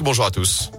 [0.00, 0.70] Bonjour à tous.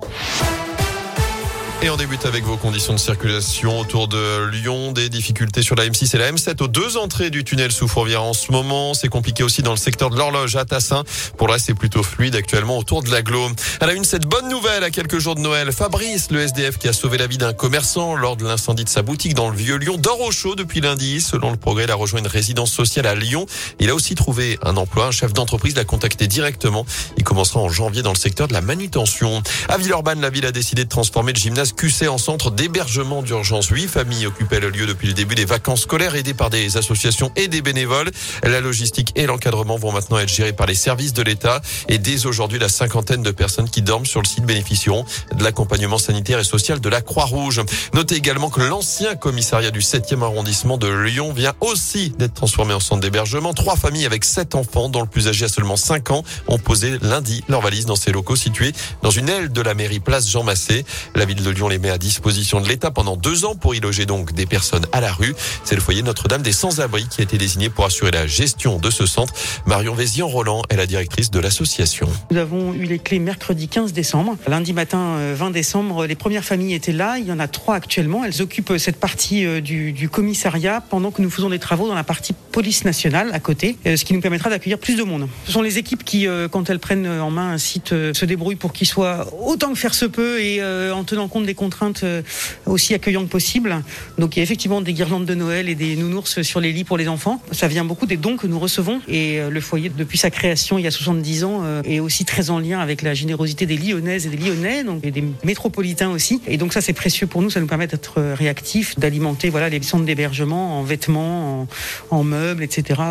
[1.83, 4.93] Et on débute avec vos conditions de circulation autour de Lyon.
[4.93, 8.23] Des difficultés sur la M6 et la M7 aux deux entrées du tunnel sous Fourvière
[8.23, 8.93] en ce moment.
[8.93, 11.03] C'est compliqué aussi dans le secteur de l'horloge à Tassin.
[11.37, 13.49] Pour reste, c'est plutôt fluide actuellement autour de l'agglo.
[13.81, 15.73] À la une, cette bonne nouvelle à quelques jours de Noël.
[15.73, 19.01] Fabrice, le SDF qui a sauvé la vie d'un commerçant lors de l'incendie de sa
[19.01, 21.19] boutique dans le vieux Lyon, dort au chaud depuis lundi.
[21.19, 23.45] Selon le progrès, il a rejoint une résidence sociale à Lyon.
[23.81, 25.07] Il a aussi trouvé un emploi.
[25.07, 26.85] Un chef d'entreprise l'a contacté directement.
[27.17, 29.43] Il commencera en janvier dans le secteur de la manutention.
[29.67, 33.67] À Villeurbanne, la ville a décidé de transformer le gymnase QC en centre d'hébergement d'urgence.
[33.67, 37.31] Huit familles occupaient le lieu depuis le début des vacances scolaires aidées par des associations
[37.35, 38.11] et des bénévoles.
[38.43, 42.25] La logistique et l'encadrement vont maintenant être gérés par les services de l'État et dès
[42.25, 45.05] aujourd'hui, la cinquantaine de personnes qui dorment sur le site bénéficieront
[45.35, 47.61] de l'accompagnement sanitaire et social de la Croix-Rouge.
[47.93, 52.79] Notez également que l'ancien commissariat du 7e arrondissement de Lyon vient aussi d'être transformé en
[52.79, 53.53] centre d'hébergement.
[53.53, 56.97] Trois familles avec sept enfants, dont le plus âgé a seulement 5 ans, ont posé
[57.01, 60.43] lundi leur valise dans ces locaux situés dans une aile de la mairie place Jean
[60.43, 60.85] Massé.
[61.15, 63.79] La ville de Lyon les met à disposition de l'État pendant deux ans pour y
[63.79, 65.35] loger donc des personnes à la rue.
[65.63, 68.89] C'est le foyer Notre-Dame des Sans-Abri qui a été désigné pour assurer la gestion de
[68.89, 69.33] ce centre.
[69.65, 72.09] Marion Vézian-Roland est la directrice de l'association.
[72.31, 74.37] Nous avons eu les clés mercredi 15 décembre.
[74.47, 77.17] Lundi matin 20 euh, décembre, les premières familles étaient là.
[77.17, 78.25] Il y en a trois actuellement.
[78.25, 81.87] Elles occupent euh, cette partie euh, du, du commissariat pendant que nous faisons des travaux
[81.87, 85.27] dans la partie police nationale à côté, ce qui nous permettra d'accueillir plus de monde.
[85.45, 88.73] Ce sont les équipes qui, quand elles prennent en main un site, se débrouillent pour
[88.73, 92.21] qu'il soit autant que faire se peut et en tenant compte des contraintes euh,
[92.65, 93.81] aussi accueillant que possible.
[94.17, 96.83] Donc il y a effectivement des guirlandes de Noël et des nounours sur les lits
[96.83, 97.41] pour les enfants.
[97.51, 99.01] Ça vient beaucoup des dons que nous recevons.
[99.07, 102.25] Et euh, le foyer, depuis sa création il y a 70 ans, euh, est aussi
[102.25, 106.09] très en lien avec la générosité des Lyonnaises et des Lyonnais, donc, et des métropolitains
[106.09, 106.41] aussi.
[106.47, 109.81] Et donc ça c'est précieux pour nous, ça nous permet d'être réactifs, d'alimenter voilà, les
[109.81, 111.67] centres d'hébergement en vêtements,
[112.09, 113.01] en, meubles, etc.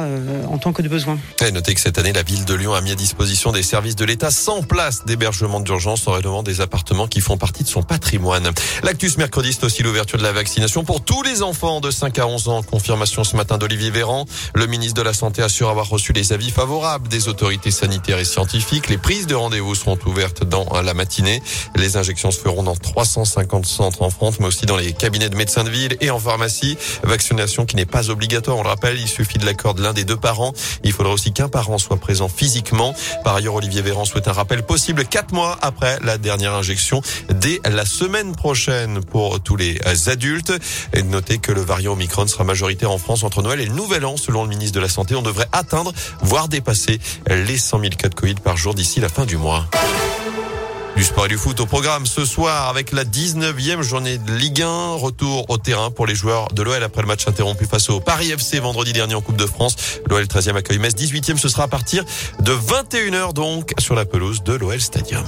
[0.48, 1.18] en tant que de besoin.
[1.46, 3.96] Et notez que cette année, la ville de Lyon a mis à disposition des services
[3.96, 7.82] de l'État sans place d'hébergement d'urgence en rénovant des appartements qui font partie de son
[7.82, 8.21] patrimoine.
[8.82, 12.26] L'actus mercredi, c'est aussi l'ouverture de la vaccination pour tous les enfants de 5 à
[12.26, 12.62] 11 ans.
[12.62, 14.26] Confirmation ce matin d'Olivier Véran.
[14.54, 18.24] Le ministre de la Santé assure avoir reçu les avis favorables des autorités sanitaires et
[18.24, 18.88] scientifiques.
[18.88, 21.42] Les prises de rendez-vous seront ouvertes dans la matinée.
[21.74, 25.36] Les injections se feront dans 350 centres en France, mais aussi dans les cabinets de
[25.36, 26.78] médecins de ville et en pharmacie.
[27.02, 30.04] Vaccination qui n'est pas obligatoire, on le rappelle, il suffit de l'accord de l'un des
[30.04, 30.52] deux parents.
[30.84, 32.94] Il faudra aussi qu'un parent soit présent physiquement.
[33.24, 37.60] Par ailleurs, Olivier Véran souhaite un rappel possible quatre mois après la dernière injection dès
[37.64, 40.52] la semaine prochaine pour tous les adultes.
[40.92, 44.04] Et notez que le variant Omicron sera majoritaire en France entre Noël et le Nouvel
[44.04, 45.14] An, selon le ministre de la Santé.
[45.14, 49.08] On devrait atteindre, voire dépasser les 100 000 cas de Covid par jour d'ici la
[49.08, 49.66] fin du mois.
[50.94, 54.60] Du sport et du foot au programme ce soir avec la 19e journée de Ligue
[54.60, 54.96] 1.
[54.96, 58.30] Retour au terrain pour les joueurs de l'OL après le match interrompu face au Paris
[58.30, 59.74] FC vendredi dernier en Coupe de France.
[60.10, 61.38] L'OL 13e accueille Metz 18e.
[61.38, 62.04] Ce sera à partir
[62.40, 65.24] de 21h donc sur la pelouse de l'OL Stadium.